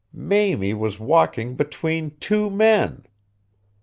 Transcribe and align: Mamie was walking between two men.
Mamie 0.11 0.73
was 0.73 0.99
walking 0.99 1.53
between 1.53 2.17
two 2.19 2.49
men. 2.49 3.05